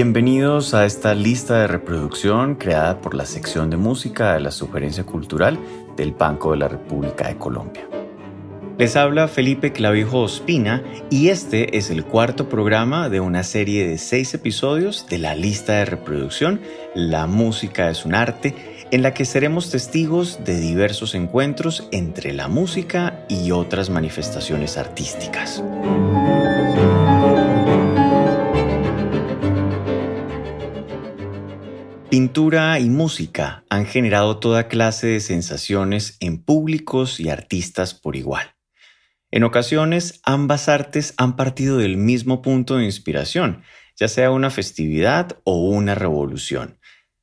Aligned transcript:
Bienvenidos 0.00 0.74
a 0.74 0.86
esta 0.86 1.12
lista 1.12 1.58
de 1.58 1.66
reproducción 1.66 2.54
creada 2.54 3.00
por 3.00 3.14
la 3.14 3.26
sección 3.26 3.68
de 3.68 3.76
música 3.76 4.34
de 4.34 4.38
la 4.38 4.52
Sugerencia 4.52 5.02
Cultural 5.02 5.58
del 5.96 6.12
Banco 6.12 6.52
de 6.52 6.58
la 6.58 6.68
República 6.68 7.26
de 7.26 7.36
Colombia. 7.36 7.88
Les 8.78 8.94
habla 8.94 9.26
Felipe 9.26 9.72
Clavijo 9.72 10.20
Ospina 10.20 10.84
y 11.10 11.30
este 11.30 11.76
es 11.76 11.90
el 11.90 12.04
cuarto 12.04 12.48
programa 12.48 13.08
de 13.08 13.18
una 13.18 13.42
serie 13.42 13.88
de 13.88 13.98
seis 13.98 14.32
episodios 14.34 15.04
de 15.08 15.18
la 15.18 15.34
lista 15.34 15.72
de 15.72 15.86
reproducción 15.86 16.60
La 16.94 17.26
música 17.26 17.90
es 17.90 18.04
un 18.04 18.14
arte, 18.14 18.54
en 18.92 19.02
la 19.02 19.14
que 19.14 19.24
seremos 19.24 19.68
testigos 19.68 20.44
de 20.44 20.60
diversos 20.60 21.16
encuentros 21.16 21.88
entre 21.90 22.32
la 22.32 22.46
música 22.46 23.26
y 23.28 23.50
otras 23.50 23.90
manifestaciones 23.90 24.78
artísticas. 24.78 25.60
Pintura 32.10 32.80
y 32.80 32.88
música 32.88 33.64
han 33.68 33.84
generado 33.84 34.38
toda 34.38 34.68
clase 34.68 35.08
de 35.08 35.20
sensaciones 35.20 36.16
en 36.20 36.42
públicos 36.42 37.20
y 37.20 37.28
artistas 37.28 37.92
por 37.92 38.16
igual. 38.16 38.54
En 39.30 39.44
ocasiones, 39.44 40.22
ambas 40.24 40.70
artes 40.70 41.12
han 41.18 41.36
partido 41.36 41.76
del 41.76 41.98
mismo 41.98 42.40
punto 42.40 42.78
de 42.78 42.86
inspiración, 42.86 43.62
ya 43.94 44.08
sea 44.08 44.30
una 44.30 44.48
festividad 44.48 45.38
o 45.44 45.68
una 45.68 45.94
revolución. 45.94 46.77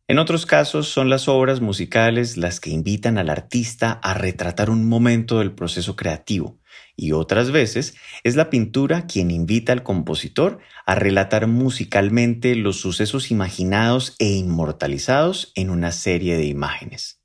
En 0.07 0.19
otros 0.19 0.45
casos, 0.45 0.87
son 0.87 1.09
las 1.09 1.27
obras 1.27 1.61
musicales 1.61 2.37
las 2.37 2.59
que 2.59 2.69
invitan 2.69 3.17
al 3.17 3.31
artista 3.31 3.91
a 4.03 4.13
retratar 4.13 4.69
un 4.69 4.87
momento 4.87 5.39
del 5.39 5.51
proceso 5.51 5.95
creativo, 5.95 6.59
y 6.95 7.13
otras 7.13 7.49
veces 7.49 7.95
es 8.23 8.35
la 8.35 8.51
pintura 8.51 9.07
quien 9.07 9.31
invita 9.31 9.73
al 9.73 9.81
compositor 9.81 10.59
a 10.85 10.93
relatar 10.93 11.47
musicalmente 11.47 12.55
los 12.55 12.79
sucesos 12.79 13.31
imaginados 13.31 14.15
e 14.19 14.29
inmortalizados 14.33 15.51
en 15.55 15.71
una 15.71 15.91
serie 15.91 16.37
de 16.37 16.45
imágenes. 16.45 17.19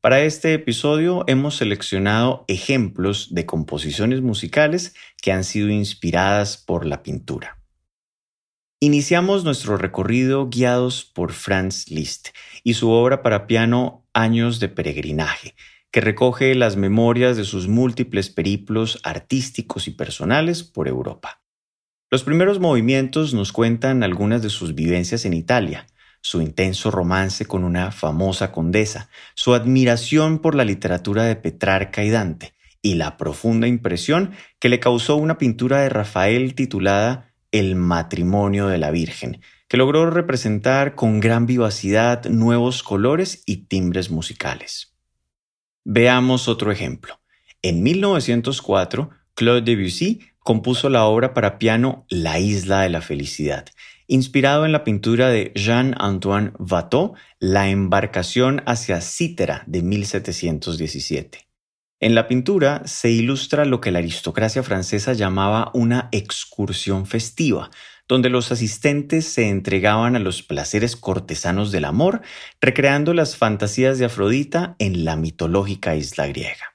Para 0.00 0.22
este 0.22 0.52
episodio 0.52 1.22
hemos 1.28 1.58
seleccionado 1.58 2.44
ejemplos 2.48 3.32
de 3.34 3.46
composiciones 3.46 4.20
musicales 4.20 4.94
que 5.22 5.30
han 5.30 5.44
sido 5.44 5.68
inspiradas 5.68 6.56
por 6.56 6.86
la 6.86 7.04
pintura. 7.04 7.59
Iniciamos 8.82 9.44
nuestro 9.44 9.76
recorrido 9.76 10.48
guiados 10.48 11.04
por 11.04 11.32
Franz 11.32 11.90
Liszt 11.90 12.28
y 12.64 12.72
su 12.72 12.88
obra 12.88 13.22
para 13.22 13.46
piano 13.46 14.06
Años 14.14 14.58
de 14.58 14.70
Peregrinaje, 14.70 15.54
que 15.90 16.00
recoge 16.00 16.54
las 16.54 16.76
memorias 16.76 17.36
de 17.36 17.44
sus 17.44 17.68
múltiples 17.68 18.30
periplos 18.30 18.98
artísticos 19.02 19.86
y 19.86 19.90
personales 19.90 20.64
por 20.64 20.88
Europa. 20.88 21.42
Los 22.10 22.24
primeros 22.24 22.58
movimientos 22.58 23.34
nos 23.34 23.52
cuentan 23.52 24.02
algunas 24.02 24.40
de 24.40 24.48
sus 24.48 24.74
vivencias 24.74 25.26
en 25.26 25.34
Italia, 25.34 25.86
su 26.22 26.40
intenso 26.40 26.90
romance 26.90 27.44
con 27.44 27.64
una 27.64 27.92
famosa 27.92 28.50
condesa, 28.50 29.10
su 29.34 29.52
admiración 29.52 30.38
por 30.38 30.54
la 30.54 30.64
literatura 30.64 31.24
de 31.24 31.36
Petrarca 31.36 32.02
y 32.02 32.08
Dante, 32.08 32.54
y 32.80 32.94
la 32.94 33.18
profunda 33.18 33.66
impresión 33.66 34.30
que 34.58 34.70
le 34.70 34.80
causó 34.80 35.16
una 35.16 35.36
pintura 35.36 35.82
de 35.82 35.90
Rafael 35.90 36.54
titulada 36.54 37.29
El 37.52 37.76
matrimonio 37.76 38.68
de 38.68 38.78
la 38.78 38.90
Virgen, 38.90 39.40
que 39.68 39.76
logró 39.76 40.10
representar 40.10 40.94
con 40.94 41.20
gran 41.20 41.46
vivacidad 41.46 42.24
nuevos 42.26 42.82
colores 42.82 43.42
y 43.46 43.66
timbres 43.66 44.10
musicales. 44.10 44.96
Veamos 45.84 46.48
otro 46.48 46.72
ejemplo. 46.72 47.20
En 47.62 47.82
1904, 47.82 49.10
Claude 49.34 49.62
Debussy 49.62 50.20
compuso 50.40 50.88
la 50.88 51.04
obra 51.04 51.34
para 51.34 51.58
piano 51.58 52.06
La 52.08 52.38
isla 52.38 52.80
de 52.80 52.88
la 52.88 53.00
felicidad, 53.00 53.66
inspirado 54.06 54.64
en 54.64 54.72
la 54.72 54.82
pintura 54.82 55.28
de 55.28 55.52
Jean-Antoine 55.54 56.52
Watteau, 56.58 57.14
La 57.38 57.68
embarcación 57.68 58.62
hacia 58.66 59.00
Cítera 59.00 59.62
de 59.66 59.82
1717. 59.82 61.49
En 62.02 62.14
la 62.14 62.28
pintura 62.28 62.80
se 62.86 63.10
ilustra 63.10 63.66
lo 63.66 63.82
que 63.82 63.90
la 63.90 63.98
aristocracia 63.98 64.62
francesa 64.62 65.12
llamaba 65.12 65.70
una 65.74 66.08
excursión 66.12 67.04
festiva, 67.04 67.70
donde 68.08 68.30
los 68.30 68.50
asistentes 68.50 69.26
se 69.26 69.50
entregaban 69.50 70.16
a 70.16 70.18
los 70.18 70.42
placeres 70.42 70.96
cortesanos 70.96 71.72
del 71.72 71.84
amor, 71.84 72.22
recreando 72.58 73.12
las 73.12 73.36
fantasías 73.36 73.98
de 73.98 74.06
Afrodita 74.06 74.76
en 74.78 75.04
la 75.04 75.16
mitológica 75.16 75.94
isla 75.94 76.26
griega. 76.26 76.69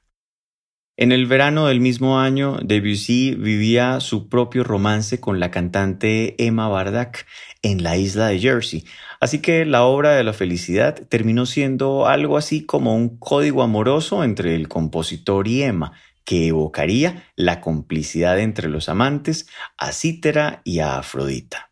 En 0.97 1.11
el 1.11 1.25
verano 1.25 1.67
del 1.67 1.81
mismo 1.81 2.22
año, 2.22 2.57
Debussy 2.63 3.35
vivía 3.35 4.00
su 4.00 4.29
propio 4.29 4.63
romance 4.63 5.19
con 5.19 5.41
la 5.41 5.51
cantante 5.51 6.41
Emma 6.41 6.69
Bardak 6.69 7.28
en 7.61 7.83
la 7.83 7.97
isla 7.97 8.28
de 8.28 8.39
Jersey, 8.39 8.85
así 9.19 9.39
que 9.41 9.66
la 9.66 9.84
obra 9.84 10.16
de 10.16 10.23
la 10.23 10.31
felicidad 10.31 10.95
terminó 11.09 11.45
siendo 11.45 12.07
algo 12.07 12.38
así 12.38 12.66
como 12.66 12.95
un 12.95 13.17
código 13.17 13.61
amoroso 13.61 14.23
entre 14.23 14.55
el 14.55 14.69
compositor 14.69 15.50
y 15.50 15.63
Emma, 15.63 15.91
que 16.23 16.47
evocaría 16.47 17.25
la 17.35 17.59
complicidad 17.59 18.39
entre 18.39 18.69
los 18.69 18.88
amantes, 18.88 19.47
a 19.78 19.91
Cítera 19.91 20.61
y 20.63 20.79
a 20.79 20.97
Afrodita. 20.97 21.72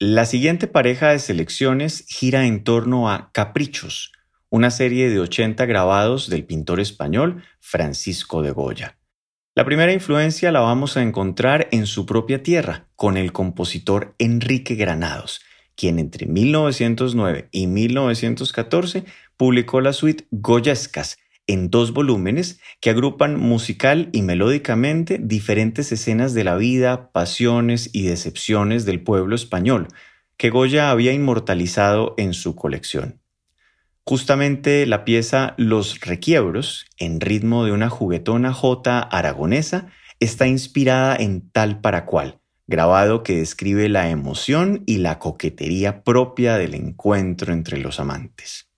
La 0.00 0.26
siguiente 0.26 0.66
pareja 0.66 1.10
de 1.10 1.20
selecciones 1.20 2.04
gira 2.08 2.44
en 2.46 2.64
torno 2.64 3.08
a 3.08 3.30
Caprichos, 3.32 4.10
una 4.50 4.70
serie 4.70 5.08
de 5.08 5.20
80 5.20 5.64
grabados 5.64 6.28
del 6.28 6.44
pintor 6.44 6.80
español 6.80 7.42
Francisco 7.60 8.42
de 8.42 8.50
Goya. 8.50 8.98
La 9.54 9.64
primera 9.64 9.92
influencia 9.92 10.52
la 10.52 10.60
vamos 10.60 10.96
a 10.96 11.02
encontrar 11.02 11.68
en 11.70 11.86
su 11.86 12.04
propia 12.04 12.42
tierra, 12.42 12.88
con 12.96 13.16
el 13.16 13.32
compositor 13.32 14.14
Enrique 14.18 14.74
Granados, 14.74 15.40
quien 15.76 15.98
entre 15.98 16.26
1909 16.26 17.48
y 17.52 17.66
1914 17.66 19.04
publicó 19.36 19.80
la 19.80 19.92
suite 19.92 20.26
Goyescas, 20.30 21.18
en 21.46 21.70
dos 21.70 21.92
volúmenes 21.92 22.60
que 22.80 22.90
agrupan 22.90 23.38
musical 23.38 24.08
y 24.12 24.22
melódicamente 24.22 25.18
diferentes 25.20 25.90
escenas 25.90 26.32
de 26.34 26.44
la 26.44 26.56
vida, 26.56 27.10
pasiones 27.12 27.90
y 27.92 28.02
decepciones 28.02 28.84
del 28.84 29.02
pueblo 29.02 29.34
español, 29.34 29.88
que 30.36 30.50
Goya 30.50 30.90
había 30.90 31.12
inmortalizado 31.12 32.14
en 32.18 32.34
su 32.34 32.54
colección. 32.54 33.19
Justamente 34.04 34.86
la 34.86 35.04
pieza 35.04 35.54
Los 35.56 36.00
Requiebros, 36.00 36.86
en 36.98 37.20
ritmo 37.20 37.64
de 37.64 37.72
una 37.72 37.90
juguetona 37.90 38.52
jota 38.52 39.00
aragonesa, 39.00 39.88
está 40.20 40.46
inspirada 40.46 41.16
en 41.16 41.50
tal 41.50 41.80
para 41.80 42.06
cual, 42.06 42.40
grabado 42.66 43.22
que 43.22 43.36
describe 43.36 43.88
la 43.88 44.10
emoción 44.10 44.82
y 44.86 44.98
la 44.98 45.18
coquetería 45.18 46.02
propia 46.02 46.56
del 46.56 46.74
encuentro 46.74 47.52
entre 47.52 47.78
los 47.78 48.00
amantes. 48.00 48.70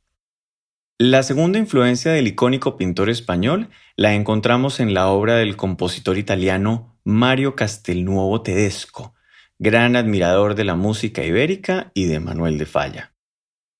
La 0.99 1.25
segunda 1.25 1.59
influencia 1.59 2.12
del 2.12 2.28
icónico 2.28 2.77
pintor 2.77 3.10
español 3.10 3.71
la 3.97 4.15
encontramos 4.15 4.78
en 4.78 4.94
la 4.94 5.09
obra 5.09 5.34
del 5.34 5.56
compositor 5.56 6.16
italiano 6.16 6.97
Mario 7.04 7.56
Castelnuovo 7.56 8.43
Tedesco, 8.43 9.15
gran 9.59 9.97
admirador 9.97 10.54
de 10.54 10.65
la 10.65 10.77
música 10.77 11.25
ibérica 11.25 11.91
y 11.94 12.04
de 12.04 12.21
Manuel 12.21 12.56
de 12.56 12.66
Falla. 12.66 13.12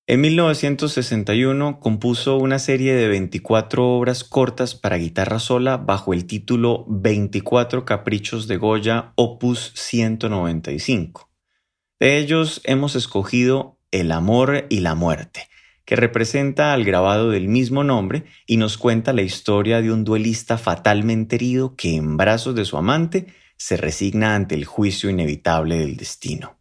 En 0.05 0.19
1961 0.19 1.79
compuso 1.79 2.35
una 2.35 2.59
serie 2.59 2.93
de 2.93 3.07
24 3.07 3.87
obras 3.87 4.25
cortas 4.25 4.75
para 4.75 4.97
guitarra 4.97 5.39
sola 5.39 5.77
bajo 5.77 6.13
el 6.13 6.25
título 6.25 6.83
24 6.89 7.85
Caprichos 7.85 8.49
de 8.49 8.57
Goya 8.57 9.13
Opus 9.15 9.71
195. 9.75 11.29
De 12.01 12.17
ellos 12.17 12.59
hemos 12.65 12.97
escogido 12.97 13.79
El 13.91 14.11
amor 14.11 14.65
y 14.67 14.81
la 14.81 14.93
muerte, 14.93 15.47
que 15.85 15.95
representa 15.95 16.73
al 16.73 16.83
grabado 16.83 17.29
del 17.29 17.47
mismo 17.47 17.85
nombre 17.85 18.25
y 18.45 18.57
nos 18.57 18.77
cuenta 18.77 19.13
la 19.13 19.21
historia 19.21 19.81
de 19.81 19.93
un 19.93 20.03
duelista 20.03 20.57
fatalmente 20.57 21.37
herido 21.37 21.77
que 21.77 21.95
en 21.95 22.17
brazos 22.17 22.55
de 22.55 22.65
su 22.65 22.75
amante 22.75 23.27
se 23.55 23.77
resigna 23.77 24.35
ante 24.35 24.55
el 24.55 24.65
juicio 24.65 25.09
inevitable 25.09 25.77
del 25.77 25.95
destino. 25.95 26.57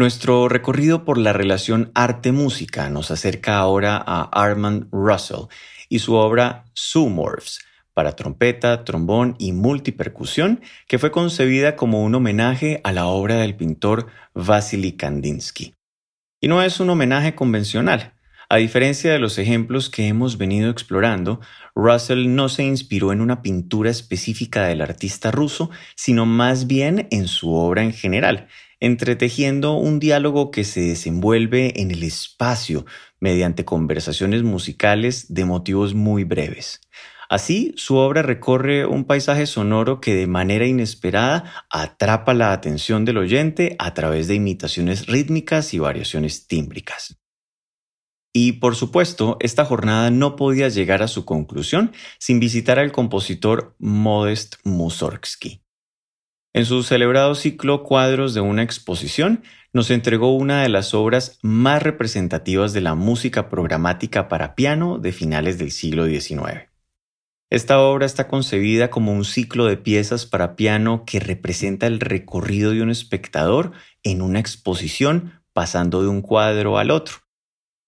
Nuestro 0.00 0.48
recorrido 0.48 1.04
por 1.04 1.18
la 1.18 1.34
relación 1.34 1.92
arte-música 1.94 2.88
nos 2.88 3.10
acerca 3.10 3.58
ahora 3.58 4.02
a 4.04 4.22
Armand 4.32 4.88
Russell 4.90 5.48
y 5.90 5.98
su 5.98 6.14
obra 6.14 6.64
Zoomorphs 6.74 7.60
para 7.92 8.16
trompeta, 8.16 8.84
trombón 8.84 9.36
y 9.38 9.52
multipercusión, 9.52 10.62
que 10.88 10.98
fue 10.98 11.10
concebida 11.10 11.76
como 11.76 12.02
un 12.02 12.14
homenaje 12.14 12.80
a 12.82 12.92
la 12.92 13.08
obra 13.08 13.36
del 13.36 13.56
pintor 13.56 14.06
Vasily 14.32 14.92
Kandinsky. 14.92 15.74
Y 16.40 16.48
no 16.48 16.62
es 16.62 16.80
un 16.80 16.88
homenaje 16.88 17.34
convencional. 17.34 18.14
A 18.52 18.56
diferencia 18.56 19.12
de 19.12 19.20
los 19.20 19.38
ejemplos 19.38 19.90
que 19.90 20.08
hemos 20.08 20.36
venido 20.36 20.70
explorando, 20.70 21.38
Russell 21.76 22.34
no 22.34 22.48
se 22.48 22.64
inspiró 22.64 23.12
en 23.12 23.20
una 23.20 23.42
pintura 23.42 23.90
específica 23.90 24.64
del 24.64 24.80
artista 24.80 25.30
ruso, 25.30 25.70
sino 25.94 26.26
más 26.26 26.66
bien 26.66 27.06
en 27.12 27.28
su 27.28 27.52
obra 27.54 27.84
en 27.84 27.92
general, 27.92 28.48
entretejiendo 28.80 29.74
un 29.74 30.00
diálogo 30.00 30.50
que 30.50 30.64
se 30.64 30.80
desenvuelve 30.80 31.80
en 31.80 31.92
el 31.92 32.02
espacio 32.02 32.86
mediante 33.20 33.64
conversaciones 33.64 34.42
musicales 34.42 35.32
de 35.32 35.44
motivos 35.44 35.94
muy 35.94 36.24
breves. 36.24 36.80
Así, 37.28 37.72
su 37.76 37.94
obra 37.98 38.22
recorre 38.22 38.84
un 38.84 39.04
paisaje 39.04 39.46
sonoro 39.46 40.00
que 40.00 40.16
de 40.16 40.26
manera 40.26 40.66
inesperada 40.66 41.66
atrapa 41.70 42.34
la 42.34 42.52
atención 42.52 43.04
del 43.04 43.18
oyente 43.18 43.76
a 43.78 43.94
través 43.94 44.26
de 44.26 44.34
imitaciones 44.34 45.06
rítmicas 45.06 45.72
y 45.72 45.78
variaciones 45.78 46.48
tímbricas. 46.48 47.19
Y 48.32 48.52
por 48.52 48.76
supuesto, 48.76 49.36
esta 49.40 49.64
jornada 49.64 50.10
no 50.10 50.36
podía 50.36 50.68
llegar 50.68 51.02
a 51.02 51.08
su 51.08 51.24
conclusión 51.24 51.92
sin 52.18 52.38
visitar 52.38 52.78
al 52.78 52.92
compositor 52.92 53.74
Modest 53.78 54.56
Mussorgsky. 54.64 55.62
En 56.52 56.64
su 56.64 56.82
celebrado 56.82 57.34
ciclo 57.34 57.82
Cuadros 57.84 58.34
de 58.34 58.40
una 58.40 58.62
exposición, 58.62 59.42
nos 59.72 59.90
entregó 59.90 60.34
una 60.34 60.62
de 60.62 60.68
las 60.68 60.94
obras 60.94 61.38
más 61.42 61.82
representativas 61.82 62.72
de 62.72 62.80
la 62.80 62.96
música 62.96 63.48
programática 63.48 64.28
para 64.28 64.56
piano 64.56 64.98
de 64.98 65.12
finales 65.12 65.58
del 65.58 65.70
siglo 65.70 66.06
XIX. 66.06 66.68
Esta 67.50 67.80
obra 67.80 68.06
está 68.06 68.28
concebida 68.28 68.90
como 68.90 69.12
un 69.12 69.24
ciclo 69.24 69.66
de 69.66 69.76
piezas 69.76 70.26
para 70.26 70.54
piano 70.54 71.04
que 71.04 71.18
representa 71.18 71.86
el 71.86 71.98
recorrido 71.98 72.72
de 72.72 72.82
un 72.82 72.90
espectador 72.90 73.72
en 74.02 74.22
una 74.22 74.38
exposición 74.38 75.42
pasando 75.52 76.02
de 76.02 76.08
un 76.08 76.22
cuadro 76.22 76.78
al 76.78 76.90
otro. 76.90 77.29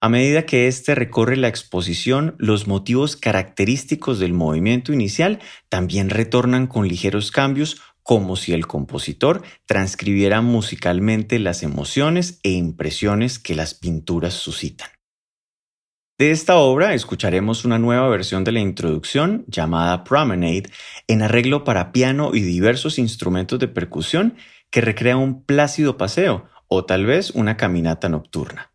A 0.04 0.08
medida 0.08 0.46
que 0.46 0.66
éste 0.66 0.96
recorre 0.96 1.36
la 1.36 1.46
exposición, 1.46 2.34
los 2.38 2.66
motivos 2.66 3.14
característicos 3.14 4.18
del 4.18 4.32
movimiento 4.32 4.92
inicial 4.92 5.38
también 5.68 6.10
retornan 6.10 6.66
con 6.66 6.88
ligeros 6.88 7.30
cambios, 7.30 7.80
como 8.02 8.34
si 8.34 8.52
el 8.52 8.66
compositor 8.66 9.44
transcribiera 9.64 10.40
musicalmente 10.40 11.38
las 11.38 11.62
emociones 11.62 12.40
e 12.42 12.50
impresiones 12.50 13.38
que 13.38 13.54
las 13.54 13.74
pinturas 13.74 14.34
suscitan. 14.34 14.88
De 16.18 16.32
esta 16.32 16.56
obra 16.56 16.94
escucharemos 16.94 17.64
una 17.64 17.78
nueva 17.78 18.08
versión 18.08 18.42
de 18.42 18.50
la 18.50 18.58
introducción 18.58 19.44
llamada 19.46 20.02
Promenade 20.02 20.64
en 21.06 21.22
arreglo 21.22 21.62
para 21.62 21.92
piano 21.92 22.34
y 22.34 22.40
diversos 22.40 22.98
instrumentos 22.98 23.60
de 23.60 23.68
percusión 23.68 24.34
que 24.68 24.80
recrea 24.80 25.16
un 25.16 25.44
plácido 25.44 25.96
paseo 25.96 26.48
o 26.66 26.86
tal 26.86 27.06
vez 27.06 27.30
una 27.30 27.56
caminata 27.56 28.08
nocturna. 28.08 28.71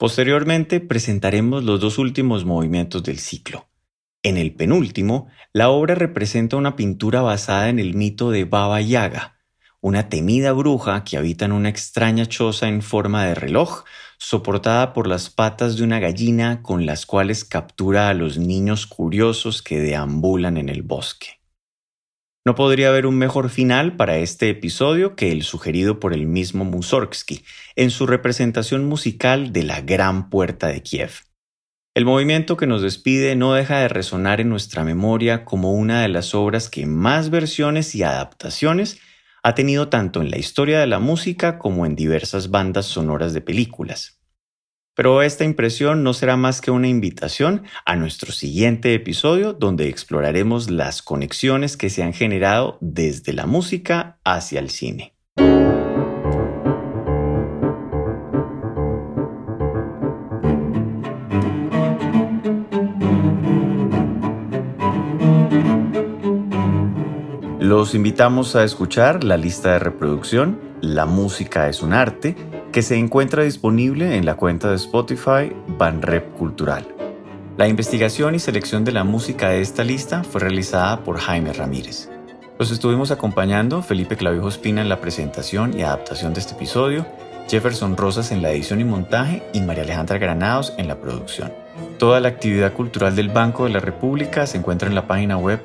Posteriormente 0.00 0.80
presentaremos 0.80 1.62
los 1.62 1.78
dos 1.78 1.98
últimos 1.98 2.46
movimientos 2.46 3.02
del 3.02 3.18
ciclo. 3.18 3.68
En 4.22 4.38
el 4.38 4.54
penúltimo, 4.54 5.28
la 5.52 5.68
obra 5.68 5.94
representa 5.94 6.56
una 6.56 6.74
pintura 6.74 7.20
basada 7.20 7.68
en 7.68 7.78
el 7.78 7.92
mito 7.92 8.30
de 8.30 8.46
Baba 8.46 8.80
Yaga, 8.80 9.36
una 9.82 10.08
temida 10.08 10.52
bruja 10.52 11.04
que 11.04 11.18
habita 11.18 11.44
en 11.44 11.52
una 11.52 11.68
extraña 11.68 12.24
choza 12.24 12.66
en 12.68 12.80
forma 12.80 13.26
de 13.26 13.34
reloj 13.34 13.84
soportada 14.16 14.94
por 14.94 15.06
las 15.06 15.28
patas 15.28 15.76
de 15.76 15.84
una 15.84 16.00
gallina 16.00 16.62
con 16.62 16.86
las 16.86 17.04
cuales 17.04 17.44
captura 17.44 18.08
a 18.08 18.14
los 18.14 18.38
niños 18.38 18.86
curiosos 18.86 19.60
que 19.60 19.80
deambulan 19.80 20.56
en 20.56 20.70
el 20.70 20.80
bosque. 20.80 21.39
No 22.46 22.54
podría 22.54 22.88
haber 22.88 23.04
un 23.04 23.18
mejor 23.18 23.50
final 23.50 23.96
para 23.96 24.16
este 24.16 24.48
episodio 24.48 25.14
que 25.14 25.30
el 25.30 25.42
sugerido 25.42 26.00
por 26.00 26.14
el 26.14 26.26
mismo 26.26 26.64
Mussorgsky 26.64 27.44
en 27.76 27.90
su 27.90 28.06
representación 28.06 28.86
musical 28.86 29.52
de 29.52 29.62
la 29.64 29.82
Gran 29.82 30.30
Puerta 30.30 30.68
de 30.68 30.82
Kiev. 30.82 31.10
El 31.94 32.06
movimiento 32.06 32.56
que 32.56 32.66
nos 32.66 32.80
despide 32.80 33.36
no 33.36 33.52
deja 33.52 33.80
de 33.80 33.88
resonar 33.88 34.40
en 34.40 34.48
nuestra 34.48 34.84
memoria 34.84 35.44
como 35.44 35.74
una 35.74 36.00
de 36.00 36.08
las 36.08 36.34
obras 36.34 36.70
que 36.70 36.86
más 36.86 37.28
versiones 37.28 37.94
y 37.94 38.04
adaptaciones 38.04 39.00
ha 39.42 39.54
tenido 39.54 39.88
tanto 39.88 40.22
en 40.22 40.30
la 40.30 40.38
historia 40.38 40.80
de 40.80 40.86
la 40.86 40.98
música 40.98 41.58
como 41.58 41.84
en 41.84 41.94
diversas 41.94 42.50
bandas 42.50 42.86
sonoras 42.86 43.34
de 43.34 43.42
películas. 43.42 44.19
Pero 44.94 45.22
esta 45.22 45.44
impresión 45.44 46.02
no 46.02 46.12
será 46.12 46.36
más 46.36 46.60
que 46.60 46.70
una 46.70 46.88
invitación 46.88 47.62
a 47.86 47.96
nuestro 47.96 48.32
siguiente 48.32 48.92
episodio 48.94 49.52
donde 49.52 49.88
exploraremos 49.88 50.70
las 50.70 51.02
conexiones 51.02 51.76
que 51.76 51.90
se 51.90 52.02
han 52.02 52.12
generado 52.12 52.78
desde 52.80 53.32
la 53.32 53.46
música 53.46 54.18
hacia 54.24 54.60
el 54.60 54.70
cine. 54.70 55.14
Los 67.70 67.94
invitamos 67.94 68.56
a 68.56 68.64
escuchar 68.64 69.22
la 69.22 69.36
lista 69.36 69.70
de 69.74 69.78
reproducción 69.78 70.58
La 70.80 71.06
música 71.06 71.68
es 71.68 71.82
un 71.82 71.92
arte, 71.92 72.34
que 72.72 72.82
se 72.82 72.96
encuentra 72.96 73.42
disponible 73.42 74.16
en 74.16 74.24
la 74.24 74.36
cuenta 74.36 74.70
de 74.70 74.76
Spotify 74.76 75.52
Banrep 75.78 76.32
Cultural. 76.34 76.86
La 77.56 77.68
investigación 77.68 78.34
y 78.34 78.38
selección 78.38 78.84
de 78.84 78.92
la 78.92 79.04
música 79.04 79.50
de 79.50 79.60
esta 79.60 79.84
lista 79.84 80.22
fue 80.22 80.40
realizada 80.40 81.02
por 81.02 81.18
Jaime 81.18 81.52
Ramírez. 81.52 82.08
Los 82.58 82.70
estuvimos 82.70 83.10
acompañando 83.10 83.82
Felipe 83.82 84.16
Clavijo 84.16 84.48
Espina 84.48 84.80
en 84.82 84.88
la 84.88 85.00
presentación 85.00 85.78
y 85.78 85.82
adaptación 85.82 86.32
de 86.32 86.40
este 86.40 86.54
episodio, 86.54 87.06
Jefferson 87.48 87.96
Rosas 87.96 88.30
en 88.30 88.42
la 88.42 88.52
edición 88.52 88.80
y 88.80 88.84
montaje 88.84 89.42
y 89.52 89.60
María 89.60 89.82
Alejandra 89.82 90.18
Granados 90.18 90.72
en 90.78 90.86
la 90.86 91.00
producción. 91.00 91.52
Toda 91.98 92.20
la 92.20 92.28
actividad 92.28 92.72
cultural 92.72 93.16
del 93.16 93.30
Banco 93.30 93.64
de 93.64 93.70
la 93.70 93.80
República 93.80 94.46
se 94.46 94.58
encuentra 94.58 94.88
en 94.88 94.94
la 94.94 95.08
página 95.08 95.36
web 95.36 95.60